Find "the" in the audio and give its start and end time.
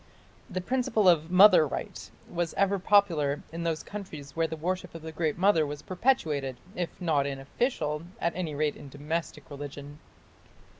0.49-0.61, 4.47-4.55, 5.03-5.11